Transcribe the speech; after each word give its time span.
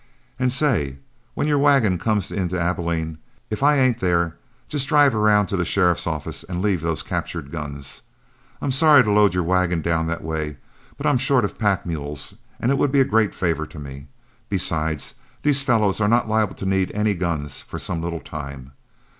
And 0.39 0.51
say, 0.51 0.97
when 1.35 1.47
your 1.47 1.59
wagon 1.59 1.99
comes 1.99 2.31
into 2.31 2.59
Abilene, 2.59 3.19
if 3.51 3.61
I 3.61 3.77
ain't 3.77 3.99
there, 3.99 4.35
just 4.67 4.87
drive 4.87 5.13
around 5.13 5.45
to 5.45 5.55
the 5.57 5.63
sheriff's 5.63 6.07
office 6.07 6.43
and 6.43 6.59
leave 6.59 6.81
those 6.81 7.03
captured 7.03 7.51
guns. 7.51 8.01
I'm 8.63 8.71
sorry 8.71 9.03
to 9.03 9.11
load 9.11 9.35
your 9.35 9.43
wagon 9.43 9.83
down 9.83 10.07
that 10.07 10.23
way, 10.23 10.57
but 10.97 11.05
I'm 11.05 11.19
short 11.19 11.43
on 11.43 11.51
pack 11.51 11.85
mules 11.85 12.33
and 12.59 12.71
it 12.71 12.79
will 12.79 12.87
be 12.87 12.99
a 13.01 13.05
great 13.05 13.35
favor 13.35 13.67
to 13.67 13.77
me; 13.77 14.07
besides, 14.49 15.13
these 15.43 15.61
fellows 15.61 16.01
are 16.01 16.07
not 16.07 16.27
liable 16.27 16.55
to 16.55 16.65
need 16.65 16.91
any 16.95 17.13
guns 17.13 17.61
for 17.61 17.77
some 17.77 18.01
little 18.01 18.21
time. 18.21 18.71